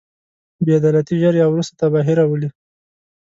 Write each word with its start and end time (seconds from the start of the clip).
بې 0.65 0.71
عدالتي 0.79 1.15
ژر 1.21 1.33
یا 1.41 1.47
وروسته 1.49 1.73
تباهي 1.79 2.13
راولي. 2.19 2.49